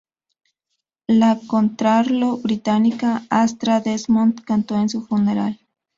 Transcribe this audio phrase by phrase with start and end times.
[1.05, 5.59] La contralto británica "Astra Desmond" cantó en su funeral.